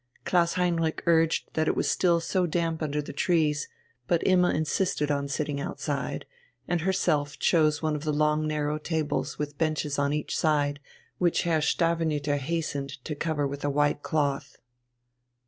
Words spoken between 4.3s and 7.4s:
insisted on sitting outside, and herself